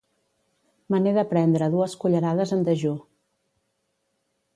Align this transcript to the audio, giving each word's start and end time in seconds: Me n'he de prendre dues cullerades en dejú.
Me 0.93 0.99
n'he 1.03 1.11
de 1.17 1.23
prendre 1.33 1.67
dues 1.75 1.93
cullerades 2.05 2.55
en 2.57 2.65
dejú. 2.71 2.95